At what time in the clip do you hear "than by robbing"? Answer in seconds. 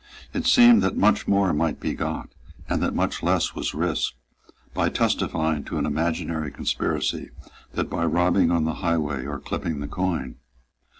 7.73-8.49